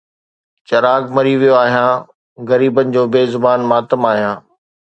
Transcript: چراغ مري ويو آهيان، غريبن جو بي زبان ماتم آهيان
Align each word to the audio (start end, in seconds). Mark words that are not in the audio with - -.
چراغ 0.67 1.03
مري 1.15 1.33
ويو 1.41 1.55
آهيان، 1.63 1.93
غريبن 2.49 2.85
جو 2.93 3.03
بي 3.13 3.21
زبان 3.33 3.59
ماتم 3.69 4.01
آهيان 4.11 4.37